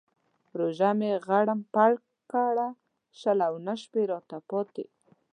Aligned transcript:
روژه 0.59 0.91
مې 0.99 1.11
غرم 1.25 1.59
پر 1.73 1.91
کړه 2.31 2.67
شل 3.19 3.39
او 3.49 3.55
نهه 3.65 3.75
شپې 3.81 4.01
راته 4.11 4.37
پاتې. 4.49 4.85